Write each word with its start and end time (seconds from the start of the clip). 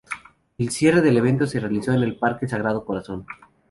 El 0.57 0.71
cierre 0.71 0.99
del 1.01 1.17
evento 1.17 1.45
se 1.45 1.59
realizó 1.59 1.93
en 1.93 2.01
el 2.01 2.17
parque 2.17 2.47
Sagrado 2.47 2.83
Corazón. 2.83 3.27